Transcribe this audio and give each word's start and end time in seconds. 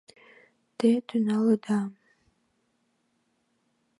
—Те 0.77 0.89
тӱҥалыда. 1.07 1.79